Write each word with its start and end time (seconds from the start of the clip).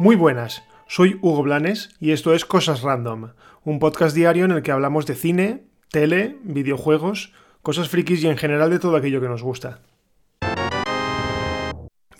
Muy 0.00 0.14
buenas, 0.14 0.62
soy 0.86 1.18
Hugo 1.20 1.42
Blanes 1.42 1.90
y 1.98 2.12
esto 2.12 2.32
es 2.32 2.44
Cosas 2.44 2.82
Random, 2.82 3.32
un 3.64 3.80
podcast 3.80 4.14
diario 4.14 4.44
en 4.44 4.52
el 4.52 4.62
que 4.62 4.70
hablamos 4.70 5.06
de 5.06 5.16
cine, 5.16 5.64
tele, 5.90 6.36
videojuegos, 6.44 7.32
cosas 7.62 7.88
frikis 7.88 8.22
y 8.22 8.28
en 8.28 8.36
general 8.36 8.70
de 8.70 8.78
todo 8.78 8.94
aquello 8.96 9.20
que 9.20 9.28
nos 9.28 9.42
gusta. 9.42 9.80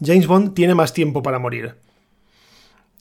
James 0.04 0.26
Bond 0.26 0.54
tiene 0.54 0.74
más 0.74 0.92
tiempo 0.92 1.22
para 1.22 1.38
morir. 1.38 1.76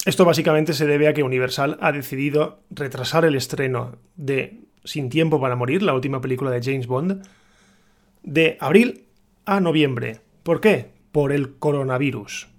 Esto 0.06 0.26
básicamente 0.26 0.74
se 0.74 0.86
debe 0.86 1.08
a 1.08 1.14
que 1.14 1.24
Universal 1.24 1.78
ha 1.82 1.92
decidido 1.92 2.60
retrasar 2.70 3.26
el 3.26 3.36
estreno 3.36 3.98
de 4.16 4.62
Sin 4.84 5.10
tiempo 5.10 5.42
para 5.42 5.56
morir, 5.56 5.82
la 5.82 5.94
última 5.94 6.22
película 6.22 6.50
de 6.52 6.62
James 6.62 6.88
Bond, 6.88 7.28
de 8.28 8.58
abril 8.60 9.06
a 9.46 9.62
noviembre. 9.62 10.20
¿Por 10.44 10.60
qué? 10.60 10.92
Por 11.12 11.32
el 11.32 11.56
coronavirus. 11.56 12.50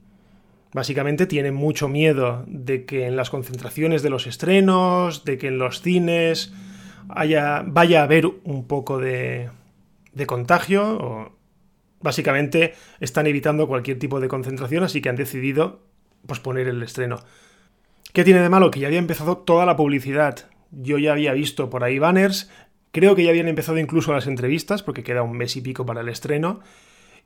Básicamente 0.72 1.26
tienen 1.26 1.54
mucho 1.54 1.88
miedo 1.88 2.44
de 2.46 2.86
que 2.86 3.06
en 3.06 3.16
las 3.16 3.30
concentraciones 3.30 4.02
de 4.02 4.10
los 4.10 4.26
estrenos, 4.26 5.24
de 5.24 5.36
que 5.36 5.48
en 5.48 5.58
los 5.58 5.82
cines 5.82 6.52
haya, 7.10 7.62
vaya 7.66 8.00
a 8.00 8.04
haber 8.04 8.26
un 8.44 8.66
poco 8.66 8.98
de, 8.98 9.50
de 10.14 10.26
contagio. 10.26 10.98
O 10.98 11.32
básicamente 12.00 12.74
están 13.00 13.26
evitando 13.26 13.68
cualquier 13.68 13.98
tipo 13.98 14.20
de 14.20 14.28
concentración, 14.28 14.84
así 14.84 15.02
que 15.02 15.10
han 15.10 15.16
decidido 15.16 15.82
posponer 16.26 16.68
el 16.68 16.82
estreno. 16.82 17.20
¿Qué 18.14 18.24
tiene 18.24 18.40
de 18.40 18.48
malo? 18.48 18.70
Que 18.70 18.80
ya 18.80 18.86
había 18.86 18.98
empezado 18.98 19.36
toda 19.36 19.66
la 19.66 19.76
publicidad. 19.76 20.48
Yo 20.70 20.98
ya 20.98 21.12
había 21.12 21.32
visto 21.32 21.68
por 21.68 21.84
ahí 21.84 21.98
banners, 21.98 22.50
creo 22.98 23.14
que 23.14 23.22
ya 23.22 23.30
habían 23.30 23.48
empezado 23.48 23.78
incluso 23.78 24.12
las 24.12 24.26
entrevistas, 24.26 24.82
porque 24.82 25.04
queda 25.04 25.22
un 25.22 25.36
mes 25.36 25.56
y 25.56 25.60
pico 25.60 25.86
para 25.86 26.00
el 26.00 26.08
estreno. 26.08 26.60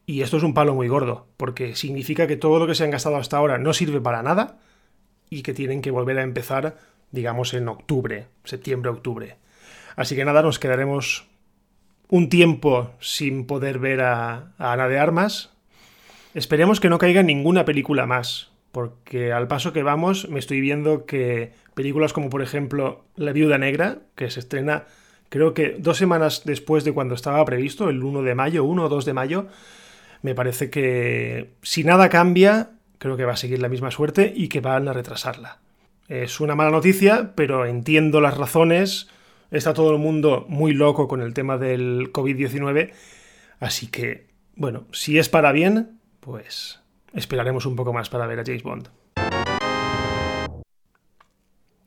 Y 0.04 0.20
esto 0.20 0.36
es 0.36 0.42
un 0.42 0.52
palo 0.52 0.74
muy 0.74 0.88
gordo, 0.88 1.28
porque 1.36 1.74
significa 1.76 2.26
que 2.26 2.36
todo 2.36 2.58
lo 2.58 2.66
que 2.66 2.74
se 2.74 2.84
han 2.84 2.90
gastado 2.90 3.16
hasta 3.16 3.36
ahora 3.36 3.56
no 3.56 3.72
sirve 3.72 4.00
para 4.00 4.22
nada 4.22 4.58
y 5.30 5.42
que 5.42 5.54
tienen 5.54 5.80
que 5.80 5.90
volver 5.90 6.18
a 6.18 6.22
empezar, 6.22 6.76
digamos, 7.10 7.54
en 7.54 7.68
octubre, 7.68 8.26
septiembre-octubre. 8.44 9.36
Así 9.96 10.14
que 10.14 10.24
nada, 10.24 10.42
nos 10.42 10.58
quedaremos 10.58 11.26
un 12.08 12.28
tiempo 12.28 12.90
sin 13.00 13.46
poder 13.46 13.78
ver 13.78 14.02
a, 14.02 14.52
Ana 14.58 14.88
de 14.88 14.98
Armas. 14.98 15.50
Esperemos 16.34 16.80
que 16.80 16.90
no 16.90 16.98
caiga 16.98 17.22
ninguna 17.22 17.64
película 17.64 18.04
más, 18.04 18.50
porque 18.72 19.32
al 19.32 19.48
paso 19.48 19.72
que 19.72 19.82
vamos 19.82 20.28
me 20.28 20.38
estoy 20.38 20.60
viendo 20.60 21.06
que 21.06 21.52
películas 21.74 22.12
como 22.12 22.28
por 22.28 22.42
ejemplo 22.42 23.06
La 23.16 23.32
Viuda 23.32 23.56
Negra, 23.56 24.00
que 24.14 24.28
se 24.30 24.40
estrena 24.40 24.84
creo 25.32 25.54
que 25.54 25.76
dos 25.78 25.96
semanas 25.96 26.42
después 26.44 26.84
de 26.84 26.92
cuando 26.92 27.14
estaba 27.14 27.42
previsto, 27.46 27.88
el 27.88 28.02
1 28.02 28.22
de 28.22 28.34
mayo, 28.34 28.64
1 28.64 28.84
o 28.84 28.88
2 28.90 29.04
de 29.06 29.14
mayo, 29.14 29.46
me 30.20 30.34
parece 30.34 30.68
que 30.68 31.54
si 31.62 31.84
nada 31.84 32.10
cambia, 32.10 32.72
creo 32.98 33.16
que 33.16 33.24
va 33.24 33.32
a 33.32 33.36
seguir 33.38 33.58
la 33.62 33.70
misma 33.70 33.90
suerte 33.90 34.30
y 34.36 34.48
que 34.48 34.60
van 34.60 34.88
a 34.88 34.92
retrasarla. 34.92 35.58
Es 36.06 36.38
una 36.40 36.54
mala 36.54 36.70
noticia, 36.70 37.32
pero 37.34 37.64
entiendo 37.64 38.20
las 38.20 38.36
razones. 38.36 39.08
Está 39.50 39.72
todo 39.72 39.92
el 39.92 39.98
mundo 39.98 40.44
muy 40.50 40.74
loco 40.74 41.08
con 41.08 41.22
el 41.22 41.32
tema 41.32 41.56
del 41.56 42.12
COVID-19. 42.12 42.92
Así 43.58 43.86
que, 43.86 44.26
bueno, 44.54 44.84
si 44.92 45.18
es 45.18 45.30
para 45.30 45.52
bien, 45.52 45.98
pues 46.20 46.80
esperaremos 47.14 47.64
un 47.64 47.74
poco 47.74 47.94
más 47.94 48.10
para 48.10 48.26
ver 48.26 48.40
a 48.40 48.44
James 48.44 48.64
Bond. 48.64 48.90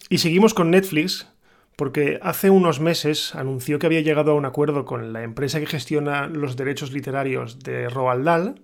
Y 0.09 0.17
seguimos 0.17 0.55
con 0.55 0.71
Netflix, 0.71 1.27
porque 1.75 2.19
hace 2.21 2.49
unos 2.49 2.79
meses 2.79 3.35
anunció 3.35 3.79
que 3.79 3.85
había 3.85 4.01
llegado 4.01 4.31
a 4.31 4.35
un 4.35 4.45
acuerdo 4.45 4.85
con 4.85 5.13
la 5.13 5.23
empresa 5.23 5.59
que 5.59 5.65
gestiona 5.65 6.27
los 6.27 6.55
derechos 6.55 6.91
literarios 6.91 7.59
de 7.59 7.89
Roald 7.89 8.25
Dahl 8.25 8.55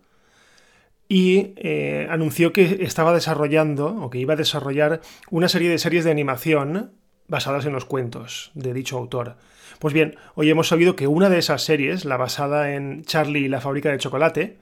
y 1.07 1.53
eh, 1.57 2.07
anunció 2.09 2.53
que 2.53 2.79
estaba 2.81 3.13
desarrollando 3.13 3.87
o 3.87 4.09
que 4.09 4.19
iba 4.19 4.33
a 4.33 4.37
desarrollar 4.37 5.01
una 5.29 5.49
serie 5.49 5.69
de 5.69 5.77
series 5.77 6.05
de 6.05 6.11
animación 6.11 6.93
basadas 7.27 7.65
en 7.65 7.73
los 7.73 7.85
cuentos 7.85 8.51
de 8.53 8.73
dicho 8.73 8.97
autor. 8.97 9.35
Pues 9.79 9.93
bien, 9.93 10.15
hoy 10.35 10.49
hemos 10.49 10.67
sabido 10.67 10.95
que 10.95 11.07
una 11.07 11.29
de 11.29 11.39
esas 11.39 11.63
series, 11.63 12.05
la 12.05 12.17
basada 12.17 12.75
en 12.75 13.03
Charlie 13.03 13.45
y 13.45 13.47
la 13.47 13.61
fábrica 13.61 13.89
de 13.89 13.97
chocolate, 13.97 14.57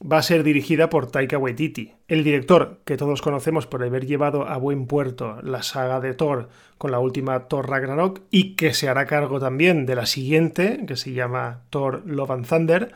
va 0.00 0.18
a 0.18 0.22
ser 0.22 0.44
dirigida 0.44 0.90
por 0.90 1.10
Taika 1.10 1.38
Waititi, 1.38 1.92
el 2.06 2.22
director 2.22 2.78
que 2.84 2.96
todos 2.96 3.22
conocemos 3.22 3.66
por 3.66 3.82
haber 3.82 4.06
llevado 4.06 4.46
a 4.48 4.56
buen 4.56 4.86
puerto 4.86 5.40
la 5.42 5.62
saga 5.62 6.00
de 6.00 6.14
Thor 6.14 6.48
con 6.78 6.92
la 6.92 7.00
última 7.00 7.48
Thor 7.48 7.68
Ragnarok 7.68 8.20
y 8.30 8.54
que 8.54 8.74
se 8.74 8.88
hará 8.88 9.06
cargo 9.06 9.40
también 9.40 9.86
de 9.86 9.96
la 9.96 10.06
siguiente, 10.06 10.84
que 10.86 10.96
se 10.96 11.12
llama 11.12 11.62
Thor 11.70 12.02
Love 12.06 12.30
and 12.30 12.46
Thunder, 12.46 12.92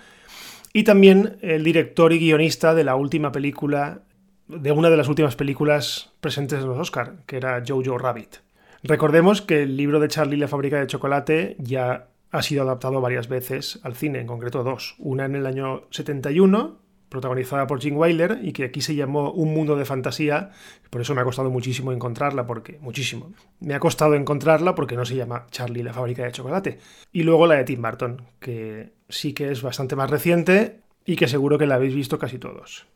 y 0.73 0.85
también 0.85 1.39
el 1.43 1.65
director 1.65 2.13
y 2.13 2.19
guionista 2.19 2.75
de 2.75 2.85
la 2.85 2.95
última 2.95 3.33
película, 3.33 4.03
de 4.47 4.73
una 4.73 4.89
de 4.89 4.97
las 4.97 5.09
últimas 5.09 5.37
películas 5.37 6.13
presentes 6.21 6.61
en 6.61 6.69
los 6.69 6.79
Oscar, 6.79 7.17
que 7.27 7.37
era 7.37 7.63
Jojo 7.67 7.99
Rabbit. 7.99 8.37
Recordemos 8.85 9.43
que 9.43 9.63
el 9.63 9.77
libro 9.77 10.01
de 10.01 10.09
Charlie 10.09 10.37
la 10.37 10.49
fábrica 10.49 10.79
de 10.79 10.87
chocolate 10.87 11.57
ya 11.59 12.09
ha 12.31 12.43
sido 12.43 12.63
adaptado 12.63 13.01
varias 13.01 13.29
veces 13.29 13.81
al 13.83 13.95
cine, 13.95 14.21
en 14.21 14.27
concreto 14.27 14.65
dos. 14.65 14.95
Una 14.99 15.27
en 15.27 15.37
el 15.37 15.47
año 15.47 15.83
71 15.91 16.82
protagonizada 17.13 17.69
por 17.69 17.81
Jim 17.81 17.97
Wilder 17.97 18.41
y 18.43 18.53
que 18.53 18.65
aquí 18.65 18.81
se 18.81 18.97
llamó 18.97 19.31
Un 19.31 19.55
mundo 19.55 19.77
de 19.77 19.85
fantasía, 19.85 20.51
por 20.91 21.03
eso 21.03 21.15
me 21.15 21.21
ha 21.21 21.25
costado 21.25 21.51
muchísimo 21.51 21.93
encontrarla, 21.93 22.47
porque 22.47 22.79
muchísimo. 22.81 23.33
Me 23.61 23.75
ha 23.75 23.79
costado 23.79 24.15
encontrarla 24.15 24.75
porque 24.75 24.97
no 24.97 25.05
se 25.05 25.15
llama 25.15 25.47
Charlie 25.51 25.83
la 25.83 25.93
fábrica 25.93 26.25
de 26.25 26.33
chocolate. 26.33 26.79
Y 27.13 27.23
luego 27.23 27.47
la 27.47 27.57
de 27.57 27.65
Tim 27.65 27.83
Burton, 27.83 28.23
que 28.41 28.95
sí 29.09 29.35
que 29.35 29.53
es 29.53 29.63
bastante 29.63 29.95
más 29.95 30.11
reciente 30.11 30.81
y 31.05 31.17
que 31.17 31.29
seguro 31.29 31.59
que 31.59 31.67
la 31.67 31.77
habéis 31.77 31.95
visto 31.95 32.19
casi 32.19 32.39
todos. 32.39 32.87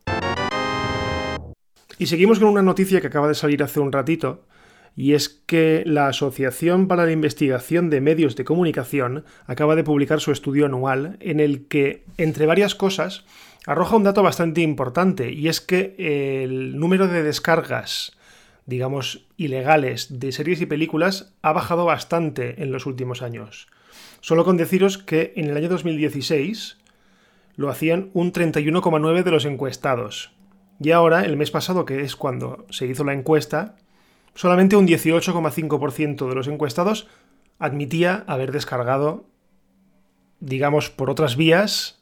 Y 1.98 2.06
seguimos 2.06 2.38
con 2.38 2.48
una 2.48 2.62
noticia 2.62 3.00
que 3.00 3.06
acaba 3.06 3.28
de 3.28 3.34
salir 3.34 3.62
hace 3.62 3.80
un 3.80 3.92
ratito, 3.92 4.44
y 4.96 5.12
es 5.12 5.28
que 5.28 5.82
la 5.84 6.08
Asociación 6.08 6.88
para 6.88 7.04
la 7.04 7.12
Investigación 7.12 7.90
de 7.90 8.00
Medios 8.00 8.34
de 8.34 8.44
Comunicación 8.44 9.24
acaba 9.46 9.76
de 9.76 9.84
publicar 9.84 10.20
su 10.20 10.32
estudio 10.32 10.64
anual 10.64 11.18
en 11.20 11.38
el 11.38 11.66
que, 11.66 12.04
entre 12.16 12.46
varias 12.46 12.74
cosas, 12.74 13.26
arroja 13.66 13.96
un 13.96 14.04
dato 14.04 14.22
bastante 14.22 14.62
importante 14.62 15.32
y 15.32 15.48
es 15.48 15.60
que 15.60 15.96
el 16.44 16.78
número 16.78 17.08
de 17.08 17.22
descargas, 17.22 18.16
digamos, 18.64 19.26
ilegales 19.36 20.20
de 20.20 20.32
series 20.32 20.60
y 20.60 20.66
películas 20.66 21.34
ha 21.42 21.52
bajado 21.52 21.84
bastante 21.84 22.62
en 22.62 22.72
los 22.72 22.86
últimos 22.86 23.22
años. 23.22 23.66
Solo 24.20 24.44
con 24.44 24.56
deciros 24.56 24.98
que 24.98 25.32
en 25.36 25.46
el 25.46 25.56
año 25.56 25.68
2016 25.68 26.78
lo 27.56 27.68
hacían 27.68 28.10
un 28.14 28.32
31,9 28.32 29.22
de 29.24 29.30
los 29.30 29.44
encuestados. 29.44 30.30
Y 30.80 30.90
ahora, 30.92 31.24
el 31.24 31.36
mes 31.36 31.50
pasado, 31.50 31.84
que 31.84 32.02
es 32.02 32.16
cuando 32.16 32.66
se 32.70 32.86
hizo 32.86 33.02
la 33.02 33.14
encuesta, 33.14 33.76
solamente 34.34 34.76
un 34.76 34.86
18,5% 34.86 36.28
de 36.28 36.34
los 36.34 36.48
encuestados 36.48 37.08
admitía 37.58 38.24
haber 38.26 38.52
descargado, 38.52 39.24
digamos, 40.40 40.90
por 40.90 41.08
otras 41.08 41.36
vías 41.36 41.95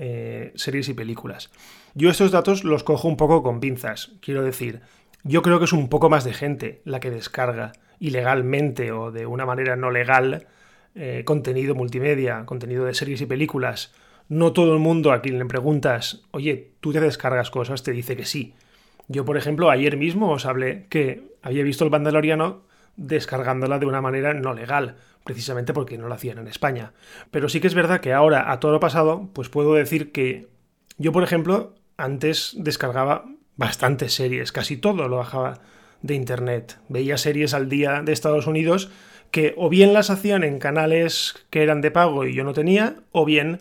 eh, 0.00 0.52
series 0.54 0.88
y 0.88 0.94
películas. 0.94 1.50
Yo 1.94 2.08
estos 2.08 2.30
datos 2.30 2.62
los 2.62 2.84
cojo 2.84 3.08
un 3.08 3.16
poco 3.16 3.42
con 3.42 3.58
pinzas, 3.58 4.12
quiero 4.20 4.44
decir, 4.44 4.80
yo 5.24 5.42
creo 5.42 5.58
que 5.58 5.64
es 5.64 5.72
un 5.72 5.88
poco 5.88 6.08
más 6.08 6.22
de 6.22 6.32
gente 6.32 6.80
la 6.84 7.00
que 7.00 7.10
descarga 7.10 7.72
ilegalmente 7.98 8.92
o 8.92 9.10
de 9.10 9.26
una 9.26 9.44
manera 9.44 9.74
no 9.74 9.90
legal 9.90 10.46
eh, 10.94 11.22
contenido 11.24 11.74
multimedia, 11.74 12.46
contenido 12.46 12.84
de 12.84 12.94
series 12.94 13.20
y 13.20 13.26
películas. 13.26 13.92
No 14.28 14.52
todo 14.52 14.72
el 14.72 14.78
mundo 14.78 15.10
a 15.10 15.20
quien 15.20 15.38
le 15.38 15.46
preguntas, 15.46 16.22
oye, 16.30 16.70
¿tú 16.80 16.92
te 16.92 17.00
descargas 17.00 17.50
cosas? 17.50 17.82
te 17.82 17.90
dice 17.90 18.16
que 18.16 18.24
sí. 18.24 18.54
Yo, 19.08 19.24
por 19.24 19.36
ejemplo, 19.36 19.68
ayer 19.68 19.96
mismo 19.96 20.30
os 20.30 20.46
hablé 20.46 20.86
que 20.90 21.32
había 21.42 21.64
visto 21.64 21.84
el 21.84 21.90
Mandaloriano 21.90 22.67
descargándola 22.98 23.78
de 23.78 23.86
una 23.86 24.02
manera 24.02 24.34
no 24.34 24.52
legal 24.52 24.96
precisamente 25.24 25.72
porque 25.72 25.98
no 25.98 26.08
lo 26.08 26.14
hacían 26.14 26.38
en 26.38 26.48
España. 26.48 26.92
Pero 27.30 27.48
sí 27.48 27.60
que 27.60 27.66
es 27.66 27.74
verdad 27.74 28.00
que 28.00 28.12
ahora, 28.12 28.50
a 28.50 28.60
todo 28.60 28.72
lo 28.72 28.80
pasado, 28.80 29.28
pues 29.32 29.48
puedo 29.48 29.74
decir 29.74 30.10
que 30.10 30.48
yo, 30.96 31.12
por 31.12 31.22
ejemplo, 31.22 31.74
antes 31.96 32.54
descargaba 32.56 33.26
bastantes 33.56 34.14
series, 34.14 34.52
casi 34.52 34.76
todo 34.76 35.06
lo 35.06 35.18
bajaba 35.18 35.60
de 36.00 36.14
internet. 36.14 36.78
Veía 36.88 37.18
series 37.18 37.54
al 37.54 37.68
día 37.68 38.02
de 38.02 38.12
Estados 38.12 38.46
Unidos 38.46 38.90
que 39.30 39.52
o 39.58 39.68
bien 39.68 39.92
las 39.92 40.08
hacían 40.10 40.44
en 40.44 40.58
canales 40.58 41.34
que 41.50 41.62
eran 41.62 41.82
de 41.82 41.90
pago 41.90 42.24
y 42.24 42.34
yo 42.34 42.44
no 42.44 42.54
tenía, 42.54 42.96
o 43.12 43.24
bien 43.24 43.60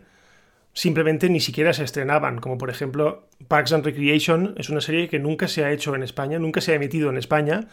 simplemente 0.72 1.30
ni 1.30 1.42
siquiera 1.42 1.74
se 1.74 1.84
estrenaban, 1.84 2.40
como 2.40 2.58
por 2.58 2.70
ejemplo 2.70 3.28
Parks 3.48 3.74
and 3.74 3.84
Recreation, 3.84 4.54
es 4.58 4.70
una 4.70 4.80
serie 4.80 5.10
que 5.10 5.20
nunca 5.20 5.48
se 5.48 5.66
ha 5.66 5.72
hecho 5.72 5.96
en 5.96 6.04
España, 6.04 6.40
nunca 6.40 6.62
se 6.62 6.72
ha 6.72 6.76
emitido 6.76 7.10
en 7.10 7.18
España, 7.18 7.68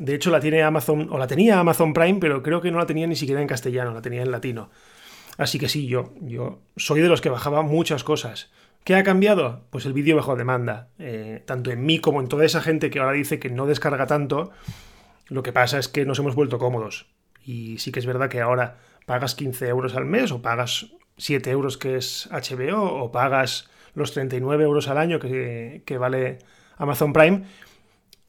de 0.00 0.14
hecho, 0.14 0.30
la 0.30 0.40
tiene 0.40 0.62
Amazon, 0.62 1.08
o 1.10 1.18
la 1.18 1.26
tenía 1.26 1.60
Amazon 1.60 1.92
Prime, 1.92 2.20
pero 2.20 2.42
creo 2.42 2.62
que 2.62 2.70
no 2.70 2.78
la 2.78 2.86
tenía 2.86 3.06
ni 3.06 3.16
siquiera 3.16 3.42
en 3.42 3.46
castellano, 3.46 3.92
la 3.92 4.00
tenía 4.00 4.22
en 4.22 4.30
latino. 4.30 4.70
Así 5.36 5.58
que 5.58 5.68
sí, 5.68 5.86
yo, 5.86 6.14
yo 6.22 6.62
soy 6.76 7.02
de 7.02 7.08
los 7.08 7.20
que 7.20 7.28
bajaba 7.28 7.60
muchas 7.60 8.02
cosas. 8.02 8.50
¿Qué 8.82 8.94
ha 8.94 9.04
cambiado? 9.04 9.66
Pues 9.68 9.84
el 9.84 9.92
vídeo 9.92 10.16
bajo 10.16 10.36
demanda. 10.36 10.88
Eh, 10.98 11.42
tanto 11.44 11.70
en 11.70 11.84
mí 11.84 11.98
como 11.98 12.22
en 12.22 12.28
toda 12.28 12.46
esa 12.46 12.62
gente 12.62 12.88
que 12.88 12.98
ahora 12.98 13.12
dice 13.12 13.38
que 13.38 13.50
no 13.50 13.66
descarga 13.66 14.06
tanto, 14.06 14.52
lo 15.28 15.42
que 15.42 15.52
pasa 15.52 15.78
es 15.78 15.88
que 15.88 16.06
nos 16.06 16.18
hemos 16.18 16.34
vuelto 16.34 16.58
cómodos. 16.58 17.10
Y 17.44 17.76
sí 17.76 17.92
que 17.92 18.00
es 18.00 18.06
verdad 18.06 18.30
que 18.30 18.40
ahora 18.40 18.78
pagas 19.04 19.34
15 19.34 19.68
euros 19.68 19.94
al 19.96 20.06
mes 20.06 20.32
o 20.32 20.40
pagas 20.40 20.86
7 21.18 21.50
euros 21.50 21.76
que 21.76 21.96
es 21.96 22.26
HBO 22.32 22.84
o 22.84 23.12
pagas 23.12 23.68
los 23.92 24.12
39 24.12 24.64
euros 24.64 24.88
al 24.88 24.96
año 24.96 25.20
que, 25.20 25.82
que 25.84 25.98
vale 25.98 26.38
Amazon 26.78 27.12
Prime 27.12 27.44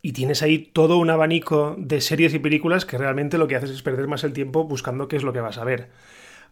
y 0.02 0.14
tienes 0.14 0.42
ahí 0.42 0.60
todo 0.60 0.98
un 0.98 1.10
abanico 1.10 1.76
de 1.78 2.02
series 2.02 2.34
y 2.34 2.40
películas 2.40 2.86
que 2.86 2.98
realmente 2.98 3.38
lo 3.38 3.48
que 3.48 3.56
haces 3.56 3.70
es 3.70 3.82
perder 3.82 4.08
más 4.08 4.24
el 4.24 4.34
tiempo 4.34 4.64
buscando 4.64 5.08
qué 5.08 5.16
es 5.16 5.24
lo 5.24 5.34
que 5.34 5.42
vas 5.42 5.58
a 5.58 5.64
ver. 5.64 5.90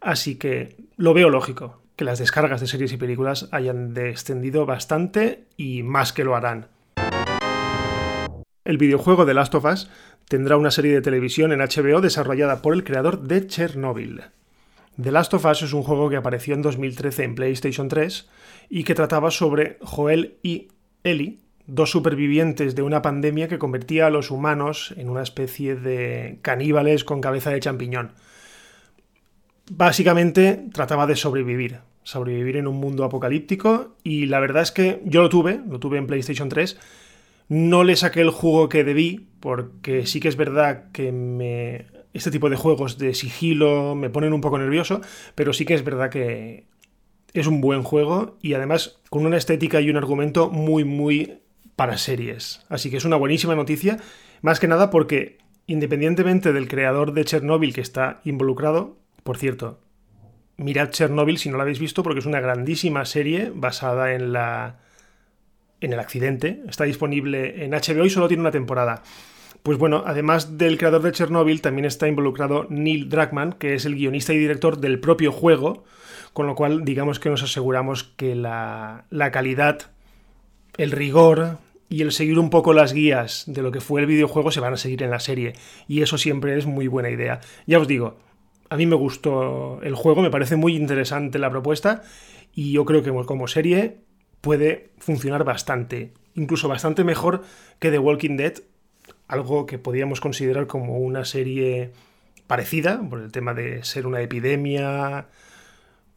Así 0.01 0.35
que 0.35 0.75
lo 0.97 1.13
veo 1.13 1.29
lógico, 1.29 1.81
que 1.95 2.05
las 2.05 2.19
descargas 2.19 2.61
de 2.61 2.67
series 2.67 2.93
y 2.93 2.97
películas 2.97 3.49
hayan 3.51 3.93
descendido 3.93 4.65
bastante 4.65 5.45
y 5.57 5.83
más 5.83 6.13
que 6.13 6.23
lo 6.23 6.35
harán. 6.35 6.67
El 8.63 8.77
videojuego 8.77 9.25
de 9.25 9.33
Last 9.33 9.55
of 9.55 9.65
Us 9.65 9.89
tendrá 10.27 10.55
una 10.55 10.69
serie 10.69 10.93
de 10.93 11.01
televisión 11.01 11.51
en 11.51 11.59
HBO 11.59 12.01
desarrollada 12.01 12.61
por 12.61 12.75
el 12.75 12.83
creador 12.83 13.23
de 13.23 13.47
Chernobyl. 13.47 14.21
The 15.01 15.11
Last 15.11 15.33
of 15.33 15.45
Us 15.45 15.63
es 15.63 15.73
un 15.73 15.81
juego 15.81 16.09
que 16.09 16.17
apareció 16.17 16.53
en 16.53 16.61
2013 16.61 17.23
en 17.23 17.35
PlayStation 17.35 17.87
3 17.87 18.29
y 18.69 18.83
que 18.83 18.95
trataba 18.95 19.31
sobre 19.31 19.77
Joel 19.81 20.37
y 20.43 20.67
Ellie, 21.03 21.39
dos 21.69 21.91
supervivientes 21.91 22.75
de 22.75 22.81
una 22.81 23.01
pandemia 23.01 23.47
que 23.47 23.59
convertía 23.59 24.07
a 24.07 24.09
los 24.09 24.31
humanos 24.31 24.93
en 24.97 25.09
una 25.09 25.21
especie 25.21 25.75
de 25.75 26.39
caníbales 26.41 27.03
con 27.03 27.21
cabeza 27.21 27.51
de 27.51 27.59
champiñón. 27.59 28.11
Básicamente 29.71 30.65
trataba 30.73 31.05
de 31.05 31.15
sobrevivir, 31.15 31.79
sobrevivir 32.03 32.57
en 32.57 32.67
un 32.67 32.77
mundo 32.77 33.03
apocalíptico 33.03 33.95
y 34.03 34.25
la 34.25 34.39
verdad 34.39 34.63
es 34.63 34.71
que 34.71 35.01
yo 35.05 35.21
lo 35.21 35.29
tuve, 35.29 35.61
lo 35.69 35.79
tuve 35.79 35.99
en 35.99 36.07
PlayStation 36.07 36.49
3, 36.49 36.77
no 37.49 37.83
le 37.83 37.95
saqué 37.95 38.21
el 38.21 38.31
jugo 38.31 38.67
que 38.67 38.83
debí 38.83 39.27
porque 39.39 40.07
sí 40.07 40.19
que 40.19 40.27
es 40.27 40.35
verdad 40.35 40.91
que 40.91 41.11
me 41.11 41.85
este 42.13 42.31
tipo 42.31 42.49
de 42.49 42.55
juegos 42.55 42.97
de 42.97 43.13
sigilo 43.13 43.93
me 43.93 44.09
ponen 44.09 44.33
un 44.33 44.41
poco 44.41 44.57
nervioso, 44.57 45.01
pero 45.35 45.53
sí 45.53 45.65
que 45.65 45.75
es 45.75 45.83
verdad 45.83 46.09
que 46.09 46.65
es 47.33 47.45
un 47.45 47.61
buen 47.61 47.83
juego 47.83 48.37
y 48.41 48.55
además 48.55 48.99
con 49.11 49.27
una 49.27 49.37
estética 49.37 49.79
y 49.81 49.91
un 49.91 49.97
argumento 49.97 50.49
muy 50.49 50.83
muy 50.83 51.39
para 51.79 51.97
series. 51.97 52.65
Así 52.67 52.91
que 52.91 52.97
es 52.97 53.05
una 53.05 53.15
buenísima 53.15 53.55
noticia, 53.55 53.99
más 54.41 54.59
que 54.59 54.67
nada 54.67 54.89
porque 54.89 55.37
independientemente 55.65 56.51
del 56.51 56.67
creador 56.67 57.13
de 57.13 57.23
Chernobyl 57.23 57.73
que 57.73 57.79
está 57.79 58.19
involucrado, 58.25 58.97
por 59.23 59.37
cierto, 59.37 59.79
mirad 60.57 60.89
Chernobyl 60.89 61.37
si 61.37 61.47
no 61.47 61.55
la 61.55 61.63
habéis 61.63 61.79
visto 61.79 62.03
porque 62.03 62.19
es 62.19 62.25
una 62.25 62.41
grandísima 62.41 63.05
serie 63.05 63.49
basada 63.55 64.13
en 64.13 64.33
la 64.33 64.79
en 65.79 65.93
el 65.93 66.01
accidente, 66.01 66.63
está 66.67 66.83
disponible 66.83 67.63
en 67.63 67.71
HBO 67.71 68.03
y 68.03 68.09
solo 68.09 68.27
tiene 68.27 68.41
una 68.41 68.51
temporada. 68.51 69.01
Pues 69.63 69.77
bueno, 69.77 70.03
además 70.05 70.57
del 70.57 70.77
creador 70.77 71.01
de 71.03 71.13
Chernobyl, 71.13 71.61
también 71.61 71.85
está 71.85 72.09
involucrado 72.09 72.67
Neil 72.69 73.07
Druckmann, 73.07 73.53
que 73.53 73.75
es 73.75 73.85
el 73.85 73.95
guionista 73.95 74.33
y 74.33 74.37
director 74.37 74.79
del 74.79 74.99
propio 74.99 75.31
juego, 75.31 75.85
con 76.33 76.45
lo 76.45 76.55
cual 76.55 76.83
digamos 76.83 77.21
que 77.21 77.29
nos 77.29 77.41
aseguramos 77.41 78.03
que 78.03 78.35
la, 78.35 79.05
la 79.09 79.31
calidad, 79.31 79.91
el 80.75 80.91
rigor, 80.91 81.57
y 81.89 82.03
el 82.03 82.11
seguir 82.11 82.37
un 82.37 82.51
poco 82.51 82.73
las 82.73 82.93
guías 82.93 83.43
de 83.47 83.63
lo 83.63 83.71
que 83.71 83.81
fue 83.81 84.01
el 84.01 84.07
videojuego 84.07 84.51
se 84.51 84.59
van 84.59 84.73
a 84.73 84.77
seguir 84.77 85.01
en 85.03 85.09
la 85.09 85.19
serie. 85.19 85.53
Y 85.87 86.03
eso 86.03 86.17
siempre 86.17 86.57
es 86.57 86.67
muy 86.67 86.87
buena 86.87 87.09
idea. 87.09 87.41
Ya 87.65 87.79
os 87.79 87.87
digo, 87.87 88.17
a 88.69 88.77
mí 88.77 88.85
me 88.85 88.95
gustó 88.95 89.81
el 89.81 89.95
juego, 89.95 90.21
me 90.21 90.29
parece 90.29 90.55
muy 90.55 90.75
interesante 90.75 91.39
la 91.39 91.49
propuesta 91.49 92.03
y 92.53 92.71
yo 92.71 92.85
creo 92.85 93.01
que 93.01 93.11
como 93.25 93.47
serie 93.47 93.97
puede 94.41 94.91
funcionar 94.99 95.43
bastante, 95.43 96.13
incluso 96.35 96.67
bastante 96.67 97.03
mejor 97.03 97.43
que 97.79 97.89
The 97.89 97.99
Walking 97.99 98.37
Dead, 98.37 98.53
algo 99.27 99.65
que 99.65 99.79
podríamos 99.79 100.21
considerar 100.21 100.67
como 100.67 100.99
una 100.99 101.25
serie 101.25 101.91
parecida, 102.47 103.01
por 103.09 103.19
el 103.19 103.31
tema 103.31 103.53
de 103.53 103.83
ser 103.83 104.07
una 104.07 104.21
epidemia, 104.21 105.27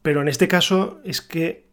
pero 0.01 0.21
en 0.21 0.27
este 0.27 0.47
caso 0.47 0.99
es 1.03 1.21
que 1.21 1.65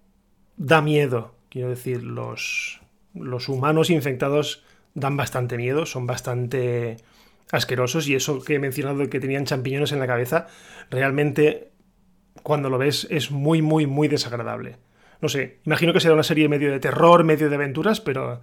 da 0.57 0.83
miedo, 0.83 1.35
quiero 1.49 1.71
decir, 1.71 2.03
los, 2.03 2.81
los 3.15 3.49
humanos 3.49 3.91
infectados 3.91 4.65
dan 4.95 5.17
bastante 5.17 5.57
miedo, 5.57 5.87
son 5.87 6.07
bastante 6.07 6.97
asquerosos 7.53 8.09
y 8.09 8.15
eso 8.15 8.43
que 8.43 8.55
he 8.55 8.59
mencionado 8.59 9.09
que 9.09 9.21
tenían 9.21 9.45
champiñones 9.45 9.93
en 9.93 9.99
la 9.99 10.07
cabeza, 10.07 10.47
realmente 10.91 11.71
cuando 12.43 12.71
lo 12.71 12.79
ves 12.79 13.07
es 13.11 13.31
muy, 13.31 13.63
muy, 13.63 13.87
muy 13.87 14.09
desagradable. 14.09 14.77
No 15.21 15.29
sé, 15.29 15.59
imagino 15.65 15.93
que 15.93 16.01
será 16.01 16.15
una 16.15 16.23
serie 16.23 16.49
medio 16.49 16.71
de 16.71 16.81
terror, 16.81 17.25
medio 17.25 17.51
de 17.51 17.57
aventuras, 17.57 18.01
pero 18.01 18.41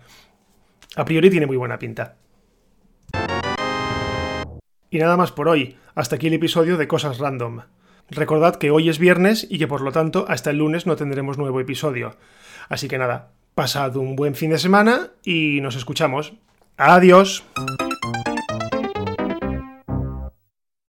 a 0.96 1.06
priori 1.06 1.30
tiene 1.30 1.48
muy 1.48 1.58
buena 1.58 1.80
pinta. 1.80 2.18
Y 4.90 5.00
nada 5.00 5.18
más 5.18 5.32
por 5.32 5.50
hoy, 5.50 5.78
hasta 5.96 6.16
aquí 6.16 6.28
el 6.28 6.34
episodio 6.34 6.78
de 6.78 6.88
Cosas 6.88 7.18
Random. 7.18 7.62
Recordad 8.10 8.56
que 8.56 8.72
hoy 8.72 8.90
es 8.90 9.00
viernes 9.00 9.46
y 9.50 9.58
que 9.58 9.68
por 9.68 9.82
lo 9.82 9.92
tanto 9.92 10.26
hasta 10.30 10.50
el 10.50 10.58
lunes 10.58 10.86
no 10.86 10.96
tendremos 10.96 11.38
nuevo 11.38 11.60
episodio. 11.60 12.16
Así 12.70 12.88
que 12.88 12.98
nada, 12.98 13.32
pasad 13.58 13.98
un 13.98 14.16
buen 14.16 14.36
fin 14.36 14.52
de 14.52 14.60
semana 14.60 15.10
y 15.26 15.62
nos 15.62 15.76
escuchamos. 15.76 16.34
Adiós. 16.78 17.44